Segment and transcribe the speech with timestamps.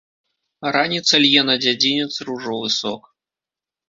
[0.75, 3.03] Раніца лье на дзядзінец ружовы сок.